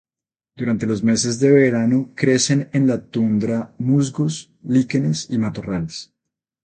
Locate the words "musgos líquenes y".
3.77-5.37